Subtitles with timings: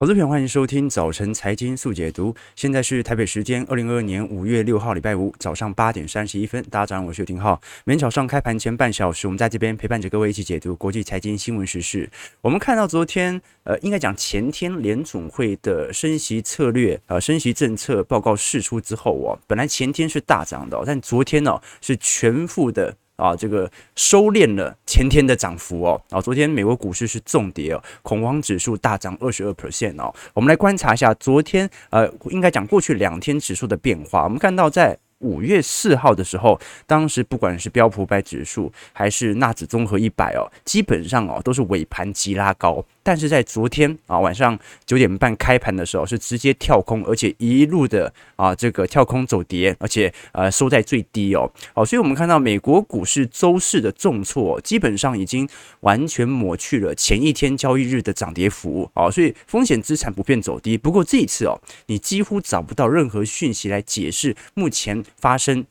[0.00, 2.32] 投资朋，欢迎收听早晨财经速解读。
[2.54, 6.62] 现在是台北时间二零二二年五月六号，礼拜五早上八点三十一分。
[6.70, 7.60] 大家早上好，我是刘廷浩。
[7.82, 12.08] 每天早上开盘前半小时，我们在这边陪伴着各位一起解读国际财经新闻时事。
[12.40, 22.94] 我们看到昨天，呃，应该讲前天联总会的升息策略，呃，升息政策报告释出之后，哦，本来前天是大涨的，但昨天呢，哦，是全副的。
[23.18, 26.00] 啊，这个收敛了前天的涨幅哦。
[26.08, 30.14] 啊，昨天美国股市是重跌哦，恐慌指数大涨二十二 percent 哦。
[30.32, 34.24] 我们来观察一下昨天，呃，应该讲过去两天指数的变化。
[34.24, 34.98] 我们看到在。
[35.20, 42.84] 五月四号的时候，当时不管是标普百指数还是纳指综合一百哦，基本上哦都是尾盘急拉高。
[43.02, 51.50] 但是在昨天啊晚上九点半开盘的时候，是直接跳空，而且一路的啊这个跳空走跌，而且呃收在最低哦。
[51.74, 55.48] 哦，所以我们看到美国股市周四的重挫，基本上已经
[55.80, 59.10] 完全抹去了前一天交易日的涨跌幅哦。
[59.10, 60.76] 所以风险资产普遍走低。
[60.76, 65.02] 不过这一次哦，你几乎找不到任何讯息来解释目前。
[65.16, 65.64] 发生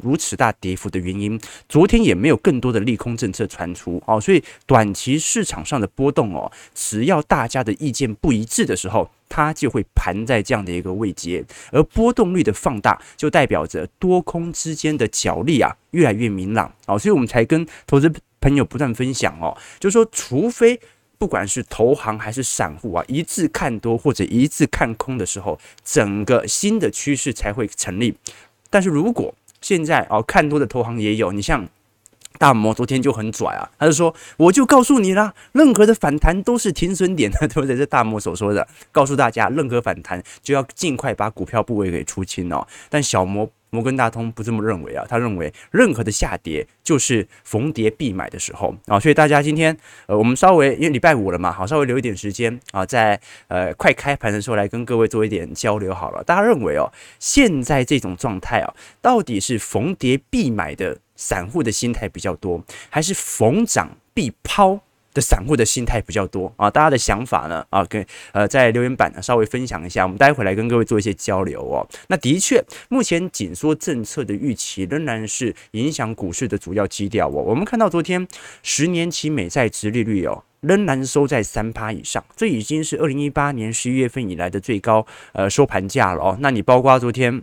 [0.00, 20.80] 如此大跌幅的原因，昨天也没有更多的利空政策传出哦，所以短期市场上的波动哦，只要大家的意见不一致的时候，它就会盘在这样的一个位阶，而波动率的放大就代表着多空之间的角力啊越来越明朗哦，所以我们才跟投资朋友不断分享哦，就是说，除非
[21.18, 28.16] 不管是投行还是散户啊一致看多或者一致看空的时候，整个新的趋势才会成立。
[28.72, 31.68] 但是如果现在哦，看多的投行也有，你像
[32.38, 37.76] 大摩昨天就很拽啊，他就说，我就告诉你啦，任何的反弹都是停损点的，对不对？
[37.76, 42.66] 这大摩所说的，告诉大家，任何反弹就要尽快把股票部位给出清哦。
[42.88, 43.48] 但小摩。
[43.72, 49.74] 摩根大通不这么认为啊，他认为任何的下跌就是逢跌必买的时候啊，所以大家今天
[50.06, 56.22] 呃，我们稍微因为礼拜五了嘛，好，稍微留一点时间啊，在呃快开盘的时候来跟各位做一点交流好了。
[56.22, 64.80] 大家认为哦，现在这种状态啊，到底是逢跌必买的散户的心态比较多，还是逢涨必抛？
[65.14, 71.86] 的散户的心态比较多啊，大家的想法呢啊，跟呃在留言板呢稍微分享一下，我们待会来跟各位做一些交流哦。
[72.08, 77.42] 那的确，目前紧缩政策的预期仍然是影响股市的主要基调哦。
[77.46, 78.26] 我们看到昨天
[78.62, 86.38] 十年期美债殖利率哦，仍然收在三趴以上，这已经是二零一八年十一月份以来的最高呃收盘价了哦。
[86.40, 87.42] 那你包括昨天。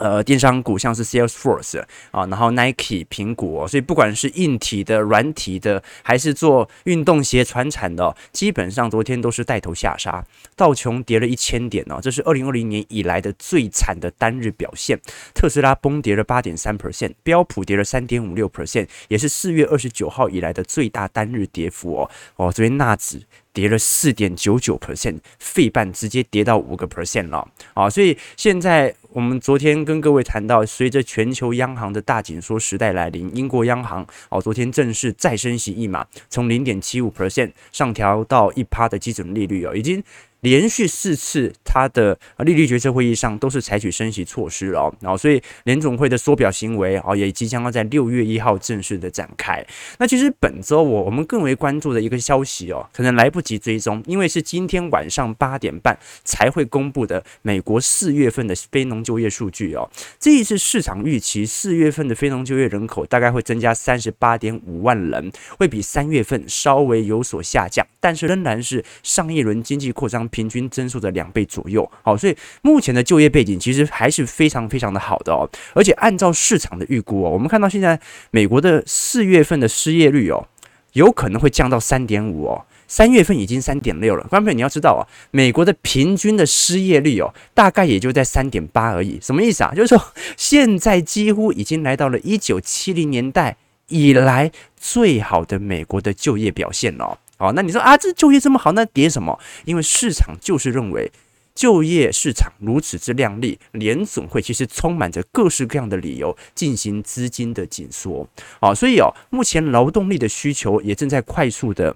[0.00, 10.24] 呃，电商股像是 Salesforce 啊，然后 Nike、苹果，所以不管是硬体的、软体的，还是做运动鞋、传产的，基本上昨天都是带头下杀。
[10.56, 14.98] 道琼跌了一千点哦，这是二零二零年以来的最惨的单日表现。
[15.34, 22.10] 特斯拉崩跌了八点三 percent，标普跌了三点五六 percent，也是四月二十九号以来的最大单日跌幅哦。
[22.36, 23.22] 哦，这边纳指。
[23.50, 27.90] 跌了四点九九 percent，费半直接跌到五个 percent 了啊！
[27.90, 40.02] 所以现在我们昨天跟各位谈到，随着全球央行的大紧缩时代来临，英国央行哦，昨天正式再升息一码，从零点七五 percent 上调到一趴的基准利率哦，已经。
[40.42, 49.66] 连续四次，它的利率决策会议上都是采取升息措施了，然后所以联总会的缩表行为啊，也即将要在六月一号正式的展开。
[49.98, 59.88] 那其实本周我我们更为关注的一个消息哦，可能来不及追踪，因为是今天晚上八点半才会公布的美国四月份的非农就业数据哦。
[60.20, 70.28] 这一次市场预期四月份的非农就业人口大概会增加三十八点五万人，会比三月份稍微有所下降，但是仍然是上一轮经济扩张。
[70.30, 77.98] 平均增速的两倍左右，好，所以目前的就业背景其实还是非常非常的好的哦，而且按照市场的预估哦，我们看到现在
[78.30, 80.46] 美国的四月份的失业率哦，
[80.92, 84.26] 有可能会降到三点五哦，三月份已经三点六了。
[84.28, 89.72] 观众朋友你要知道啊，美国的平均的失业率哦，大概也就在三点八而已，什么意思啊？
[89.74, 90.02] 就是说
[90.36, 93.56] 现在几乎已经来到了一九七零年代
[93.88, 97.18] 以来最好的美国的就业表现了。
[97.36, 99.38] 好，那你说啊，这就业这么好，那跌什么？
[99.64, 101.12] 因为市场就是认为
[101.54, 108.26] 就业市场如此之亮丽，联总会其实充满着各式各样的理由进行资金的紧缩。
[108.60, 111.94] 哦，所以哦，目前劳动力的需求也正在快速的。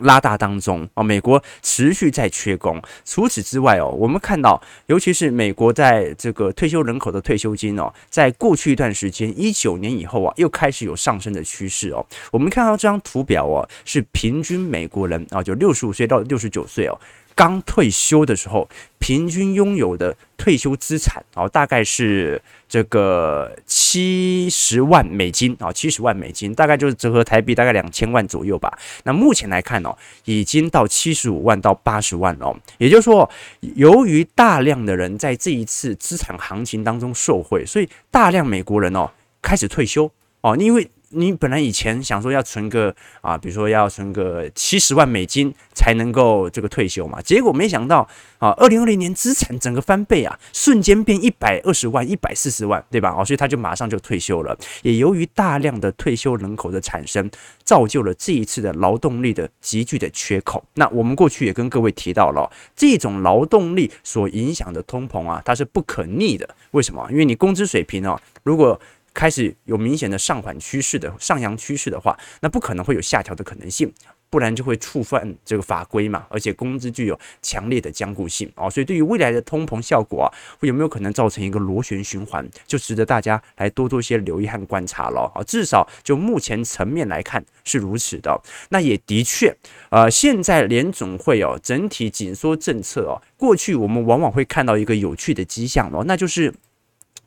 [0.00, 2.80] 拉大当中啊，美国持续在缺工。
[3.04, 12.06] 除此之外哦，我们看到，尤其是美国在这个退休人口的退休金哦，在过去一段时间，一九年以后啊，又开始有上升的趋势哦。
[12.30, 16.98] 我们看到这张图表哦，是平均美国人啊，就六十五岁到六十九岁哦，
[17.40, 24.50] 刚退休的时候，平均拥有的退休资产哦，大概是这个七。
[24.50, 28.78] 十万美金啊，七十万美金，大概就是折合台币大概两千万左右吧。
[29.04, 29.96] 那目前来看哦，
[30.26, 32.54] 已经到七十五万到八十万哦。
[32.76, 33.28] 也就是说，
[33.60, 39.10] 由于大量的人在这一次资产行情当中受惠，所以大量美国人哦
[39.40, 40.10] 开始退休
[40.42, 40.90] 哦，因为。
[41.12, 48.06] 你本来以前想说要存个啊，比如说要存个七十万美金才能够这个退休嘛，结果没想到
[48.38, 53.14] 啊，二零二零年资产整个翻倍啊，瞬间变一百二十万、一百四十万，对吧？
[53.16, 54.56] 哦，所以他就马上就退休了。
[54.82, 57.28] 也由于大量的退休人口的产生，
[57.64, 60.64] 造就了这一次的劳动力的急剧的缺口。
[60.74, 66.48] 那我们过去也跟各位提到了，这种劳动力所影响的通膨啊，它是不可逆的。
[66.70, 67.04] 为什么？
[67.10, 68.80] 因为你工资水平哦，如果
[69.12, 73.92] 开始有明显的上缓趋势的上扬趋势的话，那不可能会有下调的可能性，
[74.30, 76.26] 不然就会触犯这个法规嘛。
[76.28, 80.28] 而且工资具有强烈的僵固性啊，所以对于未来的通膨效果啊，
[80.58, 85.42] 会有没有可能造成一个螺旋循环，就值得大家来多多些留意和观察了啊。
[85.42, 88.40] 至少就目前层面来看是如此的。
[88.68, 89.54] 那也的确，
[89.90, 96.54] 呃，现在联总会哦整体紧缩政策哦，过去我们往往会看到一个有趣的迹象哦，那就是。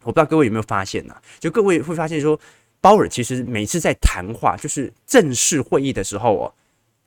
[0.04, 1.22] 我不知道各位有没有发现呢、啊？
[1.40, 2.40] 就各位会发现说，
[2.82, 6.54] 鲍尔其实每次在谈话，就是正式会议的时候哦，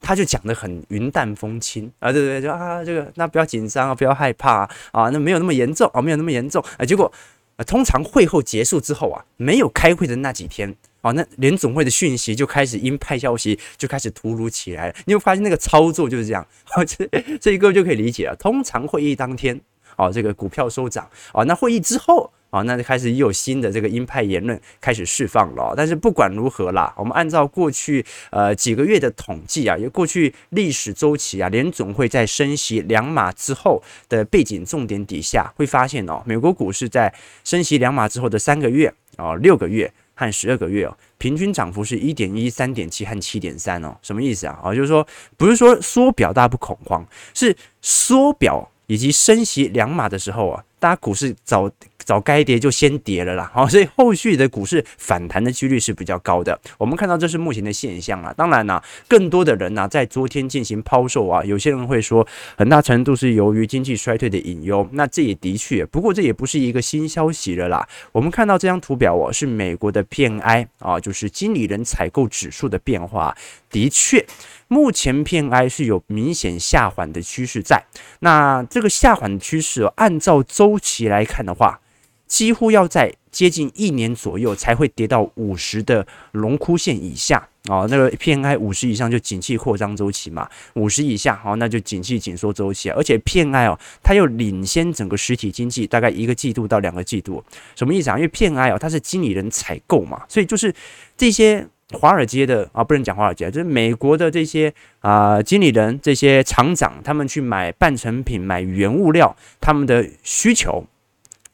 [0.00, 6.84] 他就讲得很云淡风轻啊，对对对，就啊这个那不要紧张啊，不要害怕啊，啊那没有那么严重啊，没有那么严重啊。
[6.84, 7.12] 结果
[7.56, 14.94] 啊，通常会后结束之后啊，没有开会的那几天啊，那联总会的讯息就开始鹰派消息就开始突如其来了。
[15.04, 17.06] 你会发现那个操作就是这样， 啊、这
[17.38, 18.36] 这一个就可以理解了。
[18.36, 19.60] 通常会议当天
[19.96, 22.32] 啊，这个股票收涨啊，那会议之后。
[22.56, 25.74] 好，那就开始又有新的这个鹰派言论开始释放了。
[25.76, 37.12] 但是不管如何啦，我们按照过去呃几个月的统计啊，有过去历史周期啊，联总会在升息两码之后的背景重点底下，会发现哦，美国股市在
[37.44, 43.94] 升息两码之后的三个月哦、六个月和十二个月哦，平均涨幅是一点一、三点七和七点三哦。
[44.00, 44.58] 什么意思啊？
[44.64, 45.06] 哦，就是说
[45.36, 51.70] 不是说缩表大家不恐慌，是缩表以及升息两码的时候啊，大家股市早。
[52.06, 56.58] 早该跌就先跌了啦，好，所以后续的股市反弹的几率是比较高的。
[56.78, 62.24] 我们看到这是目前的现象啊，当然呢，更多的人呢在昨天进行抛售啊，有些人会说
[62.56, 67.86] 很大程度是由于经济衰退的隐忧，那这也的确，不过这也不是一个新消息了啦。
[68.12, 73.36] 我们看到这张图表哦，是美国的 PMI 啊，就是经理人采购指数的变化，
[73.68, 74.24] 的确。
[74.68, 77.84] 目前 PMI 是有明显下缓的趋势在，
[78.20, 81.78] 那这个下缓的趋势，按照周期来看的话，
[82.26, 87.86] 几乎要在接近一年左右才会跌到五十的荣枯线以下啊。
[87.88, 92.90] 那个 PMI 五十以上就景气扩张周期嘛，五十以下好，那就景气紧缩周期。
[92.90, 97.44] 而且 PMI 哦，它又领先整个实体经济大概一个季度到两个季度，
[97.74, 98.16] 什么意思啊？
[98.16, 100.74] 因为 PMI 哦，它是经理人采购嘛，所以就是
[101.16, 101.66] 这些。
[101.92, 110.84] 华尔街的啊，不能讲华尔街，就是美国的这些啊、经理人、这些厂长，他们去买半成品、买原物料，他们的需求。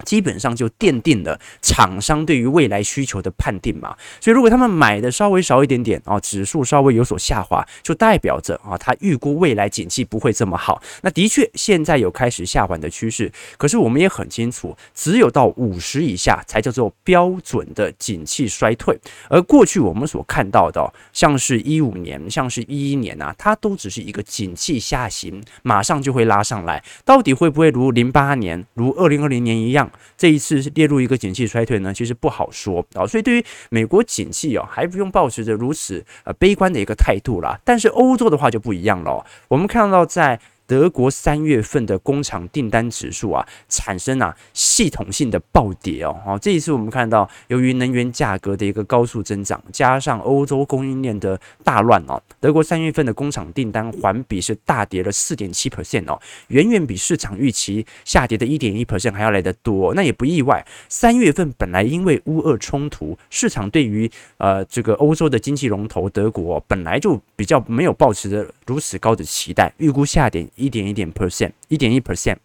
[0.05, 10.83] 基本上就奠定了厂商对于未来需求的判定嘛，所以如果他们买的稍微少一点点啊，指数稍微有所下滑，就代表着啊，他预估未来景气不会这么好。
[11.03, 18.99] 那的确现在有开始下滑的趋势，可是我们也很清楚，只有到五十以下才叫做标准的景气衰退。
[19.29, 26.83] 而过去我们所看到的，像是一五年、像是一一年啊，它都只是一个景气下行，马上就会拉上来。
[27.05, 29.91] 到底会不会如零八年、如二零二零年一样？
[30.17, 37.59] 这一次是列入一个景气衰退呢，其实不好说啊，所以对于美国景气哦，还不用保持着如此呃悲观的一个态度啦。
[37.65, 40.41] 但是欧洲的话就不一样了，我们看到在。
[40.73, 46.19] 德国三月份的工厂订单指数啊，产生啊系统性的暴跌哦。
[46.25, 59.93] 好，这一次我们看到，由于能源价格的一个高速增长，加上欧洲供应链的大乱哦，德国三月份的工厂订单环比是大跌了四点七 percent 哦，远远比市场预期下跌的一点一 percent 还要来得多。
[59.93, 70.49] 那也不意外，三月份本来因为乌俄冲突，市场对于呃这个欧洲的经济龙头德国本来就比较没有抱持着如此高的期待，预估下跌。
[70.63, 72.37] 一点一点 percent，一点一 percent，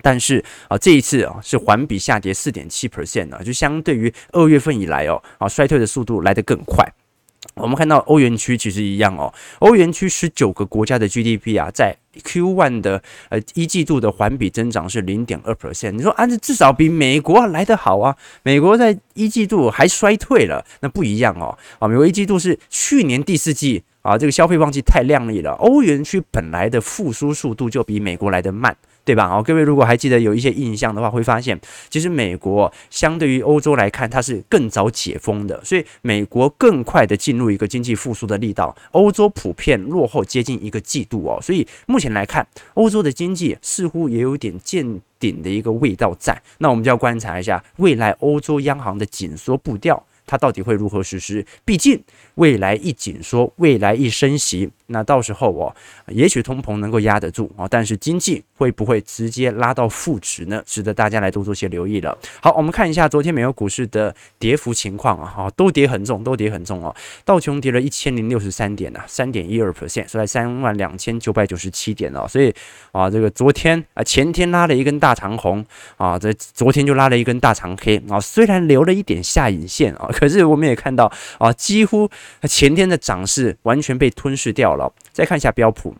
[0.00, 6.86] 但是啊，这一次啊是环比下跌四点七 percent 啊，就相对于二月份以来哦啊衰退的速度来得更快。
[7.54, 15.92] 我们看到欧元区其实一样哦，欧元区十九个国家的 GDP 啊，在 Q one 的呃一季度的环比增长是零点二 percent。
[15.92, 23.82] 你说啊，这至少比美国来得好啊，美国在一季度还衰退了，那不一样哦啊，美国一季度是去年第四季。
[24.02, 28.76] 啊，这个消费旺季太亮丽了，欧元区本来的复苏速度就比美国来得慢。
[29.02, 29.26] 对吧？
[29.28, 41.40] 哦，各位如果还记得有一些印象的话，会发现其实美国相对于欧洲来看，它是更早解封的，所以美国更快的进入一个经济复苏的力道，欧洲普遍落后接近一个季度哦。
[41.42, 46.40] 所以目前来看，欧洲的经济似乎也有点见顶的一个味道在。
[46.58, 50.04] 那我们就要观察一下未来欧洲央行的紧缩步调。
[50.30, 51.44] 它到底会如何实施？
[51.64, 52.00] 毕竟
[52.36, 55.74] 未来一紧缩，未来一升息，那到时候哦，
[56.08, 60.62] 也许通膨能够压得住啊，但是经济会不会直接拉到负值呢？
[60.66, 62.16] 值得大家来多做些留意了。
[62.40, 66.94] 好，我们看一下昨天美国股市的跌幅情况啊，哈，都跌很重，都跌很重哦。
[67.24, 72.26] 道琼跌了一千零六十三点啊，三点一二 percent，收在三万两千九百九十七点哦。
[72.28, 72.52] 所以
[72.92, 75.64] 啊，这个昨天啊，前天拉了一根大长红
[75.96, 80.08] 啊，这昨天就拉了一根大长黑啊，虽然留了一点下影线啊。
[80.12, 82.10] 可是我们也看到啊，几乎
[82.48, 84.79] 前天的涨势完全被吞噬掉了。
[85.12, 85.94] 再看一下标普。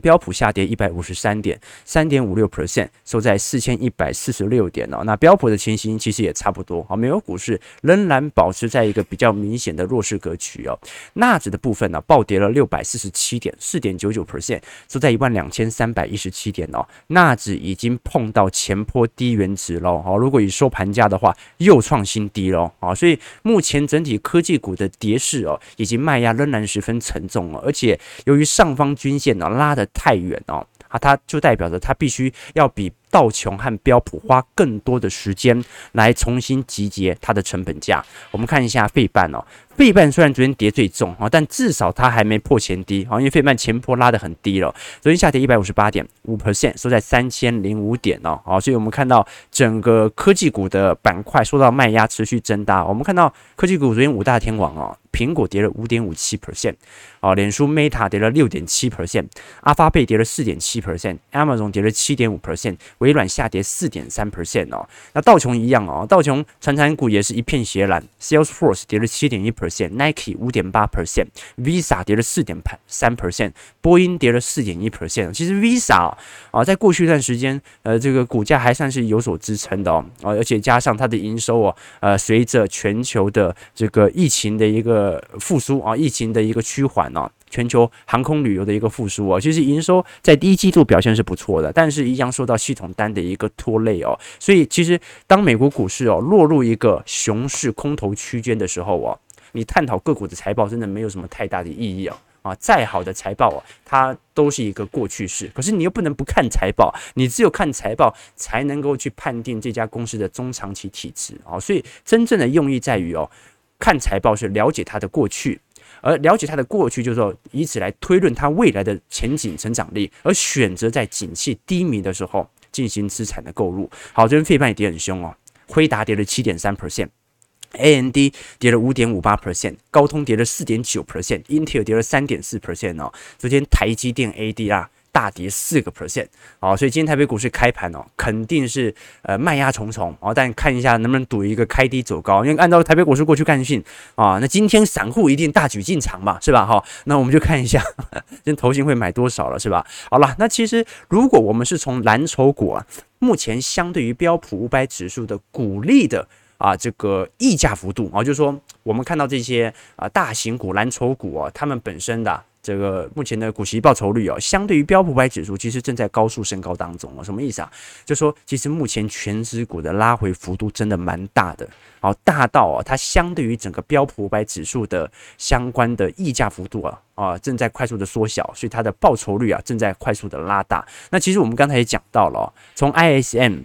[0.00, 5.02] 标普下跌一百五十三点，三点五六 percent，收在四千一百四十六点哦。
[5.04, 10.78] 那标普的情形其实也差不多啊，美国股市仍然保持在一个比较明显的弱势格局哦。
[11.14, 16.82] 纳指的部分呢，暴跌了六百四十七点，四点九九 percent，收在一万两千三百一十七点哦。
[17.08, 22.94] 纳指已经碰到前波低原值喽，好，如果以收盘价的话，又创新低喽啊。
[22.94, 29.81] 所以目前整体科技股的跌势哦，以及卖压仍然十分沉重哦，而且由于上方均线呢拉的。
[29.86, 38.04] 太远哦，啊，它就代表着它必须要比道琼和标普花更多的时间来重新集结它的成本价。
[38.32, 39.44] 我们看一下费半哦，
[39.76, 52.84] 费半虽然昨天跌最重啊，但至少它还没破前低啊，因为费半前波拉得很低了，昨天下跌一百五十八点五 percent，收在三千零五点哦，好，所以我们看到整个科技股的板块受到卖压持续增大。
[52.84, 54.96] 我们看到科技股昨天五大天王哦。
[55.12, 56.74] 苹果跌了五点五七 percent，
[57.20, 59.26] 啊，脸书 Meta 跌了六点七 percent，
[59.60, 64.88] 阿发贝跌了四点七 percent，Amazon 跌了七点五 percent，微软下跌四点三 percent 哦。
[65.12, 72.56] 那道琼一样哦，道琼传产股也是一片血蓝，Salesforce 跌了七点一 percent，Nike 五点八 percent，Visa 跌了四点
[72.86, 75.32] 三 percent，波音跌了四点一 percent。
[75.32, 76.14] 其实 Visa
[76.52, 99.18] 啊，在过去一段时间，呃，这个股价还算是有所支撑的哦，而且加上它的营收哦，呃，随着全球的这个疫情的一个，复苏啊，疫情的一个趋缓啊，全球航空旅游的一个复苏啊，其实营收在第一季度表现是不错的，但是一样受到系统单的一个拖累哦，所以其实当美国股市哦落入一个熊市空头区间的时候哦，
[99.52, 102.16] 你探讨个股的财报真的没有什么太大的意义哦。
[102.42, 111.38] 啊，再好的财报哦，它都是一个过去式，可是你又不能不看财报，你只有看财报才能够去判定这家公司的中长期体质。
[111.44, 113.30] 啊，所以真正的用意在于哦。
[113.78, 115.60] 看财报是了解它的过去，
[116.00, 123.88] 而了解它的过去，就是说以此来推论它未来的前景成长力，而选择在景气低迷的时候进行资产的购入。
[124.12, 125.36] 好，这边费半也跌很凶哦，
[125.68, 128.16] 辉达跌了七点三 percent，AMD
[128.58, 134.90] 跌了五点五八 percent，高通跌了四点九 percent，Intel 跌了三点四 percent 哦，昨天台积电 AD 啊。
[135.12, 136.26] 大跌四个 percent，
[136.58, 146.64] 好，所以今天台北股市开盘哦，肯定是呃卖压重重哦，但看一下能不能赌一个开低走高，因为按照台北股市过去惯性啊，那今天散户一定大举进场嘛，是吧？
[146.64, 147.82] 哈，那我们就看一下
[148.30, 149.86] 今天投信会买多少了，是吧？
[150.10, 152.86] 好了，那其实如果我们是从蓝筹股啊，
[153.18, 156.26] 目前相对于标普五百指数的股利的
[156.56, 162.42] 啊这个溢价幅度啊，就是说我们看到这些啊大型股蓝筹股啊，他们本身的。
[162.62, 167.24] 这个目前的股息报酬率哦，相对于标普五百指数，其实正在高速升高当中哦。
[167.24, 167.70] 什么意思啊？
[168.04, 171.68] 就说其实目前权值股的拉回幅度真的蛮大的，
[172.00, 180.86] 好大到哦，它相对于整个标普五百指数的相关的溢价幅度啊啊，正在快速的缩小，所以它的报酬率啊正在快速的拉大。
[181.10, 183.64] 那其实我们刚才也讲到了哦，从 ISM。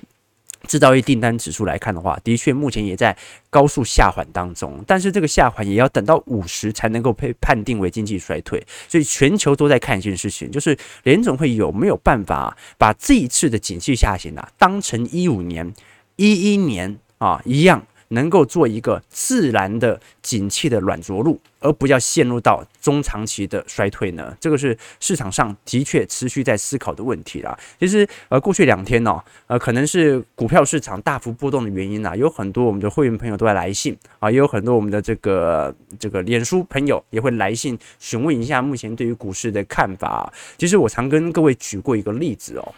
[0.67, 3.15] 制造业订单指数来看的话，的确目前也在
[3.49, 15.73] 高速下缓当中，但是这个下缓也要等到五十才能够被判定为经济衰退，所以全球都在看一件事情，就是联总会有没有办法把这一次的景气下行啊当成一五年、
[16.15, 17.85] 一一年啊一样。
[18.09, 24.35] 能够做一个自然的景气的软着陆，而不要陷入到中长期的衰退呢？
[24.39, 27.57] 这个是市场上的确持续在思考的问题啦。
[27.79, 40.31] 其实，呃，过去两天呢，呃，可能是股票市场大幅波动的原因啊，有很多我们的会员朋友都在来信啊，也有很多我们的这个这个脸书朋友也会来信询问一下目前对于股市的看法。
[40.57, 42.73] 其实我常跟各位举过一个例子哦，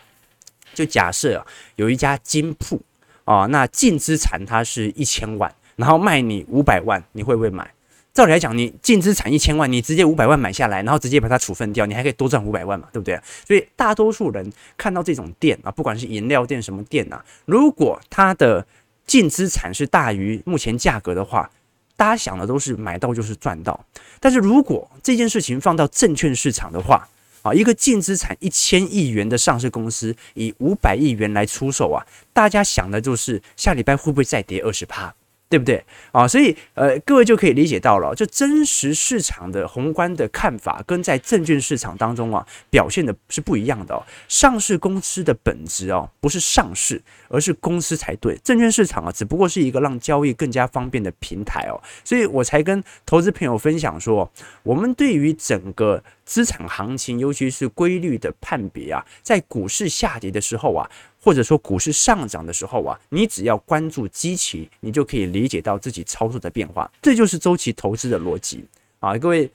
[0.74, 1.46] 就假设，
[1.76, 2.82] 有一家金铺。
[3.30, 7.70] 啊、哦，那净资产它是一千万，然后卖你五百万，你会不会买？
[8.12, 13.22] 照理来讲，你净资产一千万，你直接五百万买下来，然后直接把它处分掉，你还可以多赚五百万嘛，对不对？
[13.48, 18.66] 所以大多数人看到这种店啊，不管是饮料店什么店啊，如果它的
[19.06, 21.48] 净资产是大于目前价格的话，
[21.96, 23.80] 大家想的都是买到就是赚到。
[24.20, 27.08] 但是如果这件事情放到证券市场的话，
[27.42, 35.14] 啊，一个净资产一千亿元的上市公司以五百亿元来出售啊，大家想的就是下礼拜会不会再跌二十趴？
[35.50, 36.28] 对不对啊？
[36.28, 44.04] 所以呃，各位就可以理解到了，就真实市场的宏观的看法跟在证券市场当中啊表现的是不一样的哦。
[44.28, 48.38] 上市公司的本质哦，不是上市，而是公司才对。
[48.44, 51.82] 证券市场啊，只不过是一个让交易更加方便的平台哦。
[52.04, 60.88] 所以我才跟投资朋友分享说，我们对于整个资产行情，尤其是规律的判别啊，在股市下跌的时候啊。
[61.22, 68.64] 或者说股市上涨的时候啊，你只要关注基期，你就可以理解到自己操作的变化，这就是周期投资的逻辑
[69.00, 69.18] 啊！
[69.18, 69.50] 各位，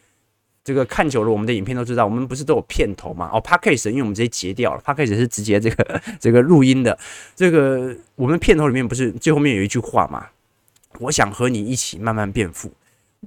[0.62, 3.30] 这个看久了我们的影片都知道，我们不是都有片头嘛？
[3.32, 6.98] 哦，Podcast 因为我们直接截掉了，Podcast 是直接这个 这个录音的。
[7.34, 10.26] 这个我们片头里面不是最后面有一句话嘛？
[11.00, 12.70] 我想和你一起慢慢变富。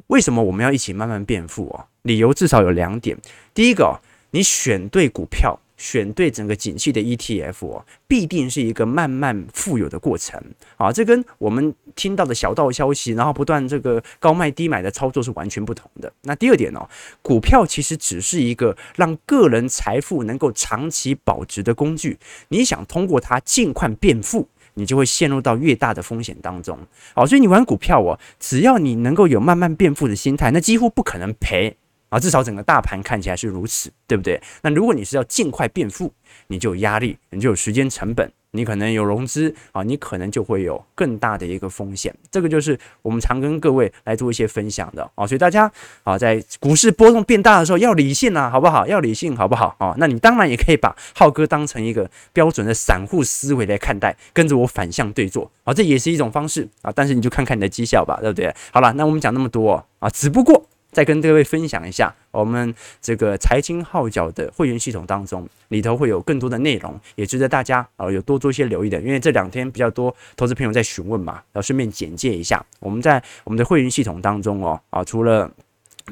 [0.08, 1.86] 为什么我们要一起慢慢变富哦？
[2.04, 3.18] 理由至少有两点。
[3.54, 5.60] 第一个，你选对股票。
[5.78, 10.42] 选对整个景气的 ETF，必定是一个慢慢富有的过程
[10.76, 10.92] 啊！
[10.92, 16.12] 这跟我们听到的小道消息，然后不断这个高卖低买的操作是完全不同的。
[16.24, 16.88] 那第二点哦，
[17.22, 22.18] 股票其实只是一个让个人财富能够长期保值的工具。
[22.50, 26.78] 你想通过它尽快变富，你就会陷入到越大的风险当中。
[27.14, 31.78] 好，所以你玩股票哦，只要你能够有慢慢变富的心态，那几乎不可能赔。
[32.10, 34.42] 啊，至少整个大盘看起来是如此，对不对？
[34.62, 36.14] 那如果你是要尽快变富，
[36.48, 42.14] 你就有压力，你就有时间成本，你可能有融资啊，你可能就会有更大的一个风险。
[42.32, 45.28] 这个就是我们常跟各位来做一些分享的啊。
[45.28, 45.70] 所以大家
[46.04, 48.88] 啊，在股市波动变大的时候要理性啊，好不好？
[48.88, 49.76] 要理性，好不好？
[49.80, 56.92] 啊，那你当然也可以把浩哥当成一个标准的散户思维来看待，跟着我反向对做啊，这也是一种方式啊。
[56.96, 58.54] 但是你就看看你的绩效吧，对不对？
[58.72, 60.66] 好了，那我们讲那么多啊，只不过。
[60.98, 69.00] 再跟各位分享一下，我们这个财经号角的会员系统当中，里头会有更多的内容，也值得大家啊有多做一些留意的。
[69.02, 75.48] 因为这两天比较多投资朋友在询问嘛，然后顺便简介一下，我们在我们的会员系统当中哦啊，除了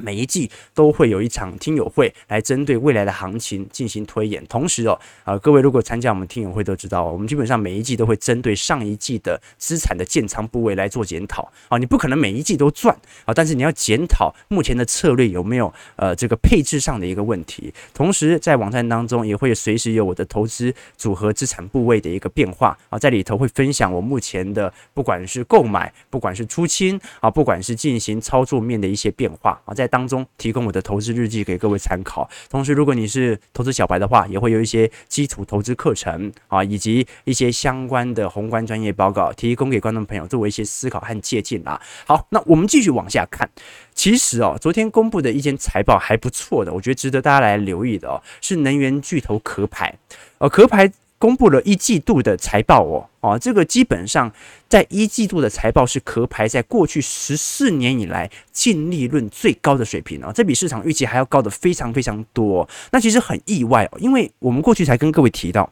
[0.00, 11.50] 每一季都会有一场听友会来针对未来的行情进行推演，同时哦，啊，各位如果参加我们听友会都知道，我们基本上每一季都会针对上一季的资产的建仓部位来做检讨。
[11.68, 41.80] 啊，你不可能每一季都赚啊，但是你要检讨目前的策略有没有呃这个配置上的一个问题，同时在网站当中也会随时有我的投资组合资产部位的一个变化啊，在里头会分享我目前的不管是购买，不管是出清啊，不管是进行操作面的一些变化啊，在当中提供我的投资日记给各位参考，同时如果你是投资小白的话，也会有一些基础投资课程啊，以及一些相关的宏观专业报告提供给观众朋友作为一些思考和借鉴啦。
[42.06, 43.48] 好，那我们继续往下看。
[43.94, 49.94] 其实哦，昨天公布的一间财报还不错的，我觉得值得大家来留意的哦，是能源巨头壳牌，
[50.38, 50.92] 呃，壳牌。
[51.18, 54.30] 公布了一季度的财报哦，哦，这个基本上
[54.68, 62.68] 在一季度的财报是壳牌在过去十四年以来净利润最高的水平哦，这比市场预期还要高的非常非常多。
[62.92, 65.70] 那其实很意外哦，因为我们过去才跟各位提到，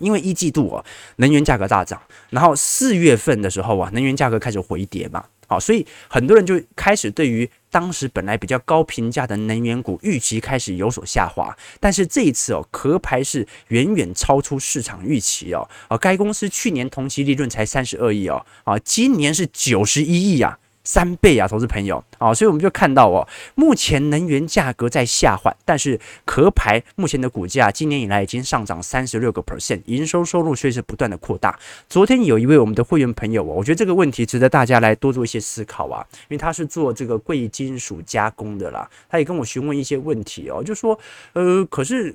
[0.00, 0.84] 因为一季度哦，
[1.16, 2.00] 能源价格大涨，
[2.30, 5.24] 然后四月份的时候啊，能源价格开始回跌嘛。
[5.46, 11.56] 好，所以很多人就开始对于当时本来比较高评价的能源股预期开始有所下滑。
[11.78, 15.68] 但是这一次哦，壳牌是远远超出市场预期哦。
[15.88, 20.58] 啊，该公司去年同期利润才三十二亿哦，啊，今年是九十一亿啊。
[20.86, 31.58] 三倍啊，投资朋友啊，所以我们就看到哦，目前能源价格在下滑，但是壳牌目前的股价今年以来已经上涨三十六个 percent，营收收入却是不断的扩大。
[31.88, 40.96] 昨天有一位我们的会员朋友哦，我觉得这个问题值得大家来多做一些思考啊，因为他是做这个贵金属加工的啦，他也跟我询问一些问题哦，就说
[41.32, 42.14] 呃，可是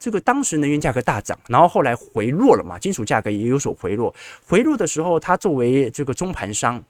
[0.00, 4.12] 这个当时能源价格大涨，然后后来回落了嘛，金属价格也有所回落，
[4.44, 6.82] 回落的时候，他作为这个中盘商。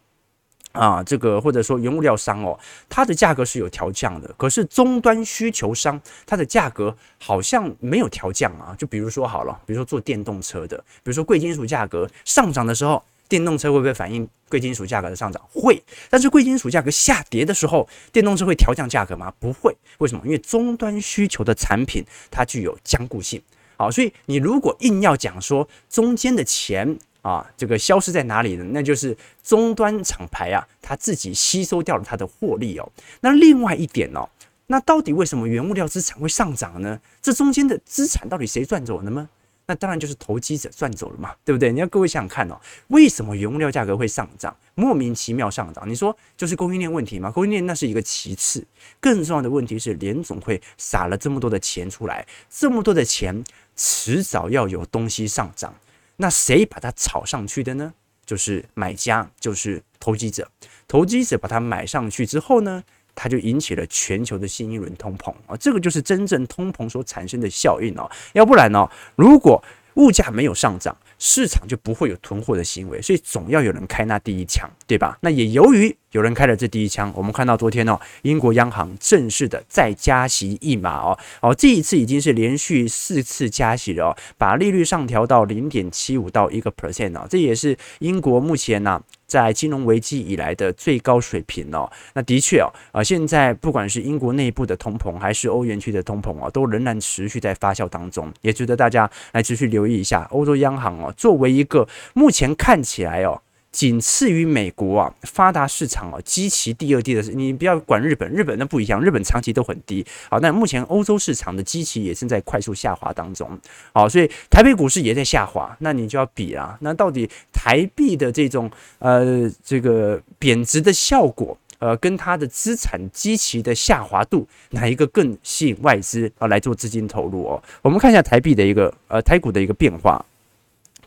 [0.73, 8.75] 啊，这个或者说原物料商哦，它的价格是有调降的，可是终端需求商它的价格好像没有调降啊。
[8.79, 15.43] 就比如说好了，比如说做电动车的，比如说贵金属价格上涨的时候，电动车会不会反映贵金属价格的上涨？
[15.53, 15.83] 会。
[16.09, 19.33] 但是贵金属价格下跌的时候，电动车会调降价格吗？
[19.41, 19.77] 不会。
[19.99, 20.23] 为什么？
[20.25, 23.43] 因为终端需求的产品它具有坚固性。
[23.77, 26.99] 好，所以你如果硬要讲说中间的钱。
[27.29, 28.65] 啊，这个消失在哪里呢？
[28.71, 32.91] 那就是终端厂牌啊，它自己吸收掉了它的获利哦。
[33.21, 34.27] 那另外一点哦，
[34.69, 36.99] 那到底为什么原物料资产会上涨呢？
[37.21, 39.29] 这中间的资产到底谁赚走了吗？
[39.67, 41.71] 那当然就是投机者赚走了嘛，对不对？
[41.71, 44.57] 你要各位想想看哦，为什么原物料价格会上涨？
[44.75, 45.87] 莫名其妙上涨？
[45.87, 47.31] 你说就是供应链问题吗？
[47.31, 48.67] 供应链那是一个其次，
[48.99, 53.45] 更重要的问题是联总会撒了这么多的钱出来，这么多的钱，
[53.77, 55.75] 迟早要有东西上涨。
[56.19, 57.95] 那谁把它炒上去的呢？
[58.27, 60.47] 就是买家，就是投机者。
[60.87, 68.11] 投机者把它买上去之后呢，它就引起了全球的新一轮通膨啊，这个就是真正通膨所产生的效应哦。
[68.35, 69.63] 要不然呢，如果
[69.95, 75.19] 物价没有上涨，市场就不会有囤货的行为，所以总要有人开那第一枪，对吧？
[75.21, 100.27] 那也由于有人开了这第一枪，我们看到昨天哦，英国央行正式的再加息一码哦，哦，这一次已经是连续四次加息了哦，把利率上调到零点七五到一个 percent 哦，这也是英国目前呢、在金融危机以来的最高水平哦，那的确哦，啊，现在不管是英国内部的通膨，还是欧元区的通膨哦，都仍然持续在发酵当中，也值得大家来持续留意一下。
[100.31, 103.41] 欧洲央行哦，作为一个目前看起来哦。
[103.71, 110.05] 仅次于美国啊，发达市场啊，基期第二低的是，你不要管日本，日本那不一样，日本长期都很低。
[110.31, 113.49] 好，那目前欧洲市场的基期也正在快速下滑当中。
[113.93, 127.63] 好，所以台北股市也在下滑，那你就要比啊，那到底台币的这种呃这个贬值的效果，呃，跟它的资产基期的下滑度，哪一个更吸引外资啊来做资金投入哦？
[127.83, 130.25] 我们看一下台币的一个呃台股的一个变化。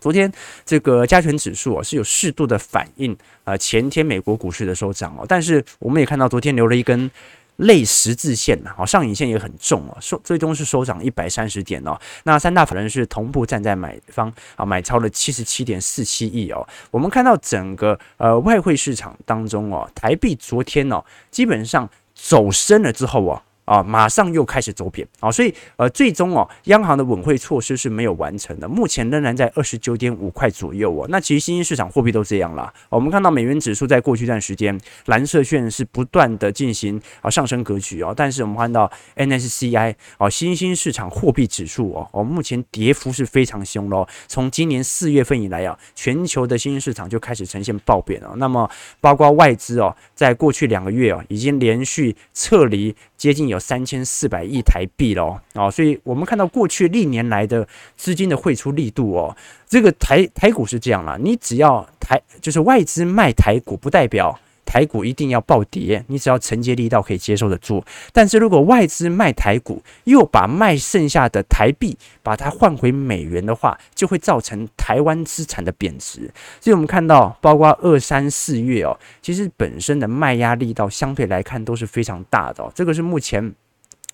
[0.01, 0.29] 昨天
[0.65, 7.09] 这个加权指数啊是有适度的反应啊，前天美国股市的收涨哦，但是我们也看到昨天留了一根
[7.57, 11.95] 类十字线呐，上影线也很重哦，收最终是收涨一百三十点哦。
[12.23, 16.67] 那三大法人是同步站在买方啊，买超了七十七点四七亿哦。
[16.89, 23.39] 我们看到整个呃外汇市场当中哦，台币昨天哦基本上走升了之后哦。
[23.71, 31.07] 啊，马上又开始走贬啊，所以呃，最终哦，央行的稳汇措施是没有完成的，目前仍然在二十九点五块左右哦。
[31.07, 32.73] 那其实新兴市场货币都这样啦。
[32.89, 44.05] 我们看到美元指数在过去一段时间，蓝色线是不断的进行啊上升格局哦，但是我们看到 N S C I 哦，新兴市场货币指数哦，哦，目前跌幅是非常凶喽。
[44.27, 48.33] 从今年四月份以来啊，全球的新兴市场就开始呈现暴贬了。
[48.35, 53.61] 那么包括外资哦，在过去两个月哦，已经连续撤离接近有。
[53.61, 64.37] 三千四百亿台币喽，哦，所以我们看到过去历年来的资金的汇出力度哦，这个台台股是这样啦，你只要台就是外资卖台股，不代表。
[64.71, 67.83] 台股一定要暴跌，你只要承接力道可以接受得住。
[68.13, 76.31] 但是如果外资卖台股，又把卖剩下的台币把它换回美元的话，就会造成台湾资产的贬值。
[76.61, 82.71] 所以我们看到，包括二三四月哦，其实本身的卖压力道相对来看都是非常大的哦。
[82.73, 83.53] 这个是目前。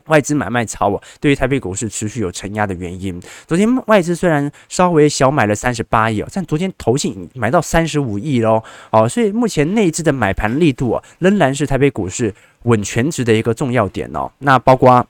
[0.08, 3.20] 外资买卖潮哦，对于台北股市持续有承压的原因。
[3.46, 14.32] 昨天外资虽然稍微小买了三十八亿哦，但昨天投信买到三十五亿喽哦，所以目前内资的买盘力度哦，仍然是台北股市稳全值的一个重要点哦。
[14.40, 15.06] 那包括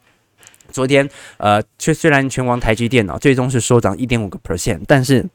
[0.72, 5.26] 昨天呃，却虽然全网台积电哦，最终是收涨一点五个 percent，但是。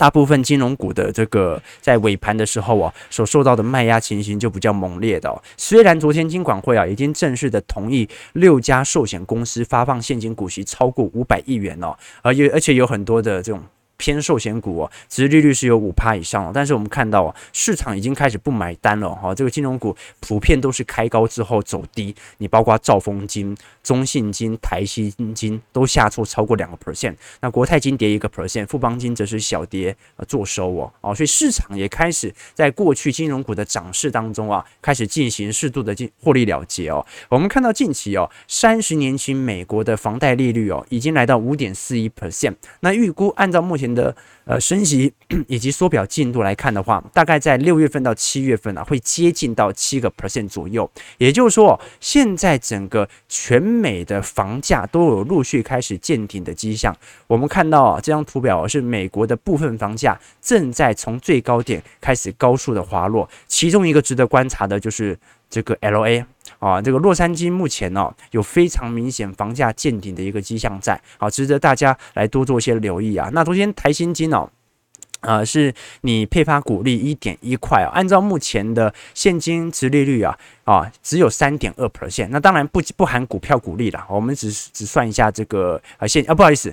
[0.00, 5.30] 大部分金融股的这个在尾盘的时候啊，所受到的卖压情形就比较猛烈的。
[5.58, 13.62] 虽然昨天金管会啊已经正式的同意六家寿险公司发放现金股息超过五百亿元哦，而有而且有很多的这种。
[14.00, 19.34] 偏寿险股哦，殖利率是有五趴以上哦，但是我们看到哦，市场已经开始不买单了哈。
[19.34, 37.04] 这个金融股普遍都是开高之后走低，你包括兆丰金、中信金、台新金都下挫超过两个 percent，那国泰金跌一个 percent，富邦金则是小跌呃做收哦哦，所以市场也开始在过去金融股的涨势当中啊，开始进行适度的进获利了结哦。
[37.28, 45.12] 我们看到近期哦，三十年期美国的房贷利率哦，已经来到五点四一 percent，那预估按照目前的呃升息
[45.46, 50.90] 以及缩表进度来看的话，大概在六月份到七月份啊，会接近到七个 percent 左右。
[51.18, 56.96] 也就是说，现在整个全美的房价都有陆续开始见顶的迹象。
[57.26, 63.28] 我们看到啊，这张图表是美国的部分房价正在从最高点开始高速的滑落。
[63.46, 65.18] 其中一个值得观察的就是
[65.50, 66.24] 这个 LA
[66.60, 73.28] 啊，这个洛杉矶目前呢、有非常明显房价见顶的一个迹象在，好，值得大家来多做一些留意啊。
[73.32, 74.48] 那昨天台新金哦，
[75.20, 86.72] 啊，是你配发股利一点一块啊，按照目前的现金殖利率啊啊，只有三点二 percent，那当然不不含股票股利了，我们只只算一下这个啊现啊不好意思。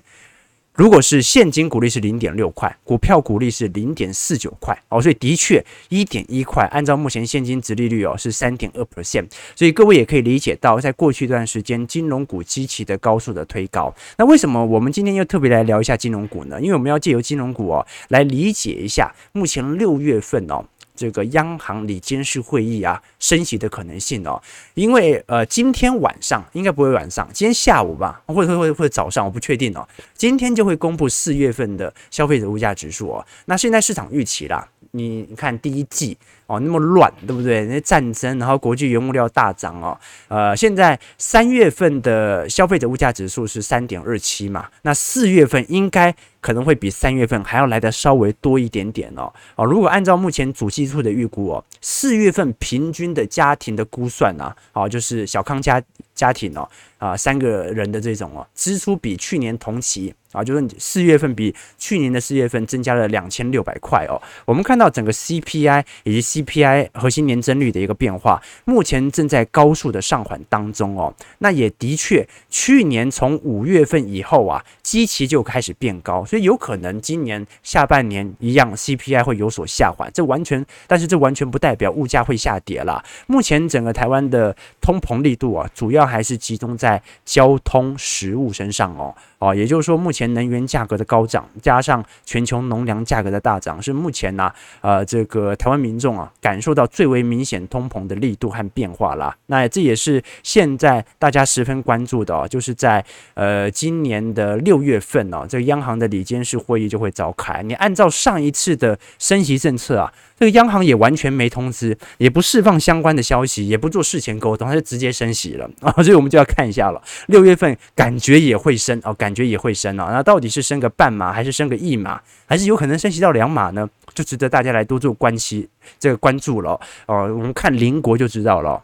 [0.78, 13.92] 如果是现金股利是零点六块，股票股利是零点四九块哦，所以的确一点一块，按照目前现金殖利率哦是三点二 percent，所以各位也可以理解到，在过去一段时间金融股极其的高速的推高。
[14.20, 16.62] 那为什么我们今天又特别来聊一下金融股呢？
[16.62, 20.64] 因为我们要借由金融股哦来理解一下目前六月份哦。
[20.98, 24.42] 这个央行里监事会议啊，升息的可能性哦，
[24.74, 29.88] 因为呃，今天晚上应该不会晚上，今天下午吧，会会会会早上，我不确定哦。
[30.16, 33.26] 今天就会公布四月份的消费者物价指数哦。
[33.46, 37.66] 那现在市场预期啦，你看第一季哦那么乱，对不对？
[37.66, 46.16] 那些战争，然后国际原物料大涨哦，呃，现在三月份的消费者物价指数是三点二七嘛，那四月份应该。
[46.40, 55.82] 可能会比三月份还要来得稍微多一点点哦哦，如果按照目前主计处的预估哦，四月份平均的家庭的估算呢，哦，就是小康家
[56.16, 56.70] 家庭哦。
[57.00, 64.22] 啊，三个人的这种哦，支出比去年同期啊，就是你四月份比去年的四月份增加了两千六百块哦。
[64.46, 71.14] 我们看到整个 CPI 以及 CPI 核心年增率的一个变化，目前正在高速的上缓当中哦。
[71.40, 80.10] 那也的确，去年从五月份以后啊，基期就开始变高，所以有可能今年下半年一样 CPI 会有所下缓。
[80.14, 83.04] 这完全，但是这完全不代表物价会下跌啦。
[83.26, 86.78] 目前整个台湾的通膨力度啊，主要还是集中。
[86.78, 89.16] 在交通食物身上哦。
[89.40, 99.36] 哦，也就是说，目前能源价格的高涨，加上全球农粮价格的大涨，是目前呢、啊，呃，这个台湾民众啊，感受到最为明显通膨的力度和变化啦。
[99.46, 107.62] 那这也是现在大家十分关注的哦，就是在呃今年的六月份哦，这个央行的理监事会议就会召开。
[107.62, 115.92] 你按照上一次的升息政策啊，这个央行也完全没通知，也不释放相关的消息，也不做事前沟通，它就直接升息了 啊。
[116.02, 119.28] 所以我们就要看一下了，六月份感觉也会升哦，感。
[119.28, 123.90] 感觉也会升啊，那到底是升个半码，还是升个一码，还是有可能升息到两码呢？
[124.14, 126.72] 就值得大家来多做关系这个关注了
[127.06, 127.32] 哦。
[127.34, 128.82] 我们看邻国就知道了，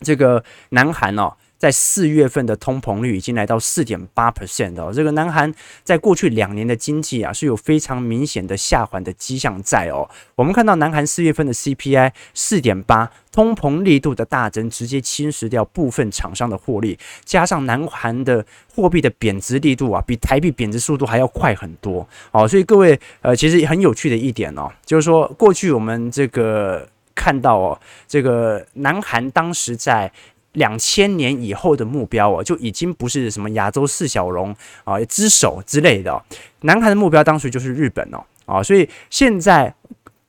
[0.00, 1.32] 这个南韩哦。
[1.56, 10.08] 在四月份的通膨率已经来到四点八 percent 哦，这个南韩在过去两年的经济啊是有非常明显的下滑的迹象在哦。
[10.34, 22.46] 我们看到南韩四月份的 CPI 四点八，通膨力度的大增，直接侵蚀掉部分厂商的获利，加上南韩的货币的贬值力度啊，比台币贬值速度还要快很多哦。
[22.46, 30.12] 所以各位呃，其实很有趣的一点哦，就是说过去我们这个看到哦，这个南韩当时在
[30.54, 36.20] 两千年以后的目标哦，就已经不是什么亚洲四小龙啊之首之类的。
[36.62, 39.72] 南韩的目标当时就是日本哦，啊，所以现在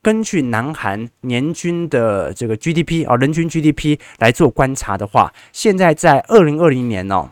[0.02, 7.30] 根据南韩年均的这个 GDP 啊，人均 GDP 来做观察的话，现在在二零二零年哦，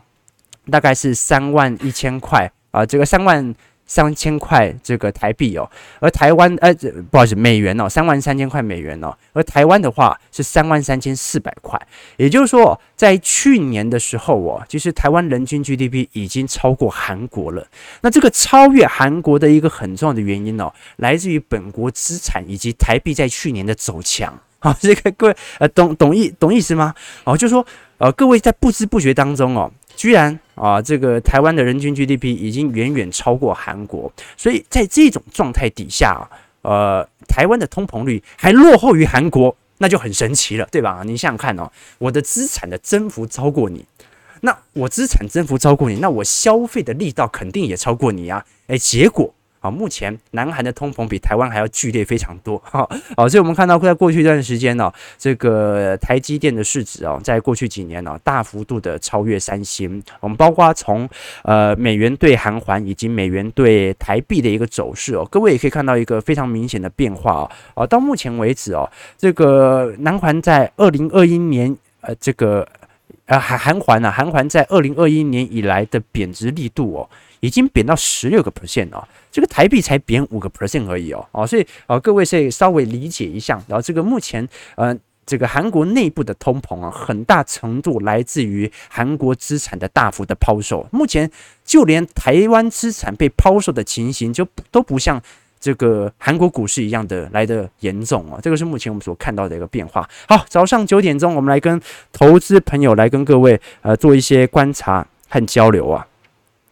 [0.69, 3.55] 大概是三万一千块啊，这个三万。
[3.85, 5.69] 三千块这个台币哦，
[5.99, 6.73] 而台湾呃，
[7.11, 11.79] 不好意思，美元哦，三万三千块美元哦，而台湾的话是三万三千四百块，
[12.17, 17.67] 也就是说，在去年的时候哦，其实台湾人均 GDP 已经超过韩国了。
[18.01, 24.39] 那这个超越韩国的一个很重要的原因哦，来自于本国资产以及台币在去年的走强。
[24.71, 26.91] 好，这个各位呃，懂懂意懂意思吗？
[27.23, 27.63] 哦，就说
[27.99, 29.71] 呃，各位在不知不觉当中哦。
[29.95, 36.25] 居然啊，这个台湾的人均 GDP 已经远远超过韩国，所以在这种状态底下啊，
[36.63, 41.03] 呃，台湾的通膨率还落后于韩国，那就很神奇了，对吧？
[41.05, 43.85] 你想想看哦，我的资产的增幅超过你，
[44.41, 49.31] 那我资产增幅超过你，那我消费的力道肯定也超过你啊，诶，结果。
[49.65, 52.55] 啊，目前南韩的通膨比台湾还要剧烈非常多。
[52.59, 60.03] 哈好，所以我们看到在过去一段时间呢，这个台积电的市值哦，在过去几年呢，大幅度的超越三星。
[60.19, 61.09] 我们包括从
[61.43, 67.87] 呃美元兑韩环以及美元兑台币的一个走势哦，各位也可以看到一个非常明显的变化哦。
[67.87, 72.67] 到目前为止哦，这个南韩在二零二一年呃这个
[73.25, 77.09] 呃韩韩元啊，韩环在二零二一年以来的贬值力度哦。
[77.41, 91.29] 已经贬到十六个 percent 哦，这个台币才贬五个 percent 而已哦，哦，所以呃各位可以稍微理解一下，然后这个目前呃这个韩国内部的通膨啊，很大程度来自于韩国资产的大幅的抛售，目前
[91.65, 95.21] 就连台湾资产被抛售的情形就都不像
[95.59, 100.09] 这个韩国股市一样的来得严重哦，这个是目前我们所看到的一个变化。
[100.29, 101.81] 好，早上九点钟，我们来跟
[102.13, 106.07] 投资朋友来跟各位呃做一些观察和交流啊。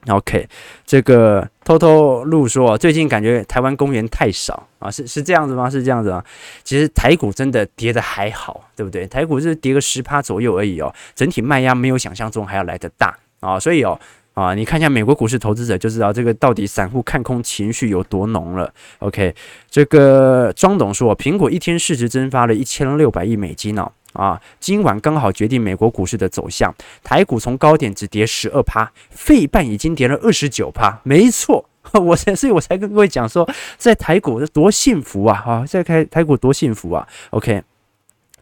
[0.07, 0.45] OK，
[0.85, 5.69] 这个偷偷录说，最近感觉台湾公园太少啊，是是这样子吗？
[5.69, 6.21] 是这样子吗？
[6.63, 9.07] 其实台股真的跌得还好，对不对？
[9.07, 13.97] 台股是跌个十趴左右而已哦，整体卖压没有想象中还要来得大啊，所以哦，
[14.33, 18.73] 啊，你看一下美国股市投资者就知道这个到底散户看空情绪有多浓了。
[18.99, 19.33] OK，
[19.69, 23.89] 这个庄董说，苹果一天市值蒸发了一千六百亿美金呢。
[24.13, 26.73] 啊，今晚刚好决定美国股市的走向。
[27.03, 30.99] 台股从高点只跌十二趴，费半已经跌了二十九趴。
[31.03, 33.47] 没错， 我才所以我才跟各位讲说，
[33.77, 35.43] 在台股这多幸福啊！
[35.45, 37.61] 啊，在开台股多幸福啊！OK，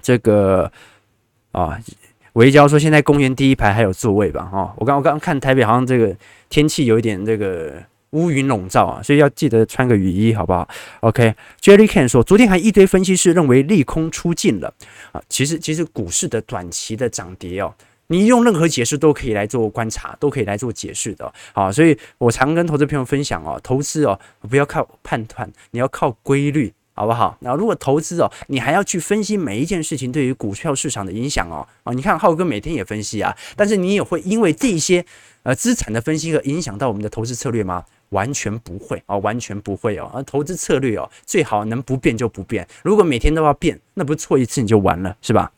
[0.02, 0.72] 这个
[1.52, 1.80] 啊。
[2.36, 4.46] 维娇说：“现在公园第一排还有座位吧？
[4.46, 6.16] 哈，我刚我刚看台北好像这个
[6.48, 7.74] 天气有一点这个
[8.12, 10.68] 乌云笼罩啊，所以要记得穿个雨衣，好不好
[11.02, 14.74] ？OK，Jerry Ken 说，昨天还一堆分析师认为利空出尽了
[15.12, 17.74] 啊，其实其实股市的短期的涨跌哦，
[18.08, 24.20] 你用任何解释都可以来做观察，都可以来做解释的啊，所以我常跟投资朋友分享哦，投资哦
[24.50, 27.36] 不要靠判断，你要靠规律。”好不好？
[27.40, 31.66] 那如果投资哦，你还要去分析每一件事情对于股票市场的影响哦。
[31.84, 35.04] 啊，你看浩哥每天也分析啊，但是你也会因为这些
[35.44, 37.86] 呃资产的分析而影响到我们的投资策略吗？
[38.12, 40.10] 完全不会啊，完全不会哦。
[40.14, 42.66] 而投资策略哦，最好能不变就不变。
[42.84, 45.52] 如果每天都要变，那不是错一次你就完了，是吧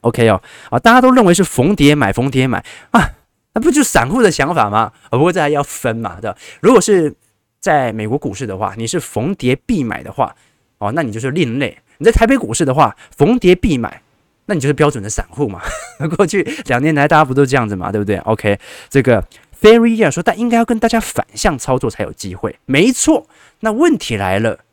[0.00, 3.10] ？OK 哦，啊，大家都认为是逢跌买，逢跌买啊，
[3.54, 4.92] 那不就散户的想法吗？
[5.04, 6.36] 啊，不过这还要分嘛，对吧？
[6.60, 7.14] 如果是
[7.60, 10.34] 在美国股市的话，你是逢跌必买的话。
[10.78, 11.78] 哦，那你就是另类。
[11.98, 14.02] 你在台北股市的话，逢跌必买，
[14.46, 15.62] 那你就是标准的散户嘛。
[16.16, 19.24] 过去两年来，大家不都这样子嘛，对不对？OK，这个
[19.62, 22.58] Fairy Year 说，但应该要跟大家反向操作才有机会。
[22.66, 23.28] 没错，
[23.60, 24.64] 那问题来了，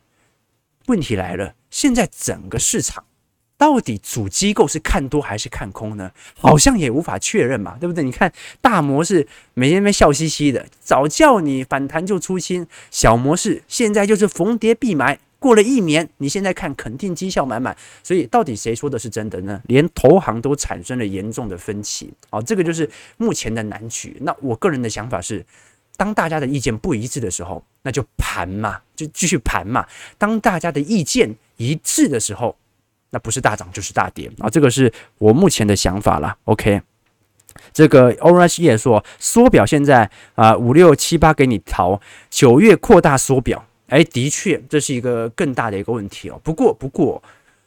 [0.86, 3.04] 问题来了，现在整个市场
[3.56, 6.10] 到底主机构是看多还是看空呢？
[6.34, 8.02] 好像也无法确认嘛，对不对？
[8.02, 15.20] 你看大模式每天在笑嘻嘻的，早叫你反弹就出清；小模式现在就是逢跌必买。
[15.40, 19.60] 过了一年，你现在看肯定绩效满满，所以到底谁说的是真的呢？
[19.68, 22.38] 连投行都产生了严重的分歧啊！
[22.42, 24.14] 这个就是目前的难局。
[24.20, 25.44] 那我个人的想法是，
[25.96, 29.86] 当大家的意见不一致的时候，那就盘嘛，就继续盘嘛。
[30.18, 32.54] 当大家的意见一致的时候，
[33.08, 34.50] 那不是大涨就是大跌啊！
[34.50, 36.36] 这个是我目前的想法了。
[36.44, 36.82] OK，
[37.72, 41.98] 这个 Orange 也说缩表现在啊五六七八给你逃，
[42.28, 43.64] 九月扩大缩表。
[43.90, 46.40] 哎，的确，这是一个更大的一个问题哦。
[46.44, 47.20] 不过，不过，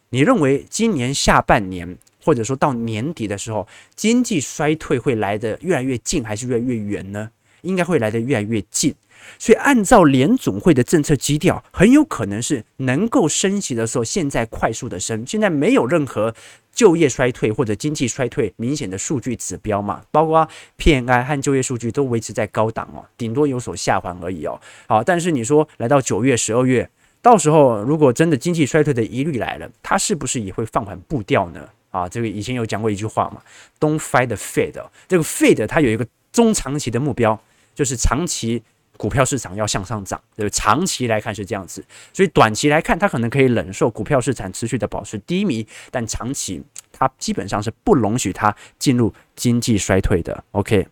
[0.09, 7.29] 你认为今年下半年或者说到年底的时候，经济衰退会来得越来越近，还是越来越远呢？
[7.62, 8.95] 应该会来得越来越近。
[9.39, 16.33] 所以，按照联总会的政策基调，很有可能是能够升息的时候，现在快速的升，现在没有任何。
[16.75, 24.59] 就业衰退或者经济衰退明显的数据指标嘛，包括 PMI 和就业数据都维持在高档哦，顶多有所下滑而已哦。
[24.88, 26.89] 好，但是你说来到九月、十二月，
[27.21, 31.69] 到时候如果真的经济衰退的疑虑来了，它是不是也会放缓步调呢？
[31.91, 33.39] 啊，这个以前有讲过一句话嘛
[33.79, 34.83] ，Don't fight the Fed。
[35.07, 37.39] 这个 Fed 它有一个中长期的目标，
[37.75, 38.63] 就是长期。
[38.95, 50.43] 股票市场要向上涨，对，长期来看是这样子，所以短期来看，它可能可以忍受股票市场持续的保持低迷，但长期它基本上是不容许它进入经济衰退的。
[50.51, 50.88] OK，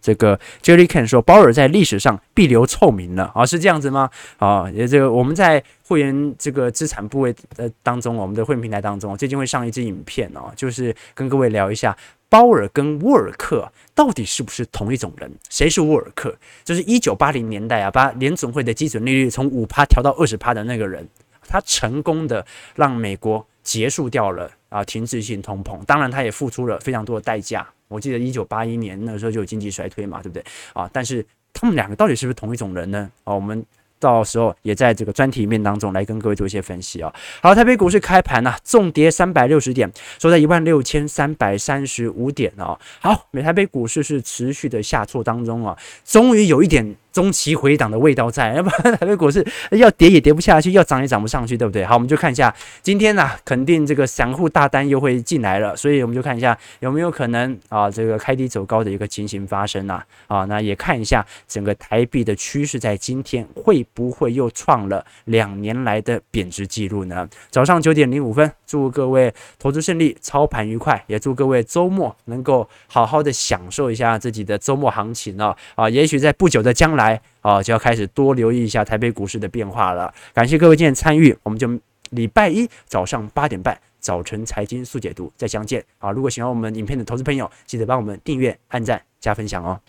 [0.00, 4.10] 这个 Jerry Ken 说，鲍尔在历史上必留臭名了啊，是这样子吗？
[4.38, 11.94] 啊，也这个我们在会员这个资产部位的当中，我们的会员平台当中，最近会上一支影片哦，就是跟各位聊一下。
[12.30, 15.30] 鲍尔跟沃尔克到底是不是同一种人？
[15.50, 16.34] 谁是沃尔克？
[16.64, 21.06] 就是一九八零年代啊，把联总会的基准利率从五趴调到二十趴的那个人，
[21.42, 27.68] 他成功的让美国结束掉了啊停滞性通膨，当然他也付出了非常多的代价。
[27.88, 30.88] 我记得一九八一年那时候就有经济衰退嘛，对不对啊？
[30.92, 33.10] 但是他们两个到底是不是同一种人呢？
[33.24, 33.62] 啊，我们。
[34.00, 37.12] 到时候也在这个专题面当中来跟各位做一些分析啊。
[37.40, 42.76] 好，台北股市开盘呢，重跌三百六十点，收在一万六千三百三十五点啊。
[43.00, 46.96] 好，美台北股市是持续的下挫当中啊，终于有一点。
[47.12, 51.84] 中期回档的味道在，要不然台北股市要跌也跌不下去，要涨也涨不上去，对不对？
[51.84, 60.04] 好，我们就看一下今天呢、肯定这个散户大单又会进来了，所以我们就看一下有没有可能啊，这个开低走高的一个情形发生啊。
[60.28, 67.28] 啊，那也看一下整个台币的趋势，在今天会不会又创了两年来的贬值记录呢？
[67.50, 75.56] 早上九点零五分，祝各位投资顺利，操盘愉快，也祝各位周末能够好好的享受一下自己的周末行情哦。
[75.74, 76.99] 啊，也许在不久的将来。
[77.00, 80.12] 来啊，就要开始多留意一下台北股市的变化了。
[80.34, 81.66] 感谢各位今天参与，我们就
[82.10, 86.10] 礼拜一早上八点半早晨财经速解读再相见啊！
[86.10, 89.80] 如果喜欢我们影片的投资朋友，记得帮我们订阅、按赞、加分享哦。